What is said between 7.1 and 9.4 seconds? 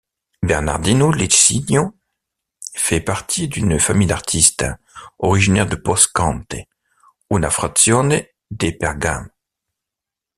une frazione de Bergame.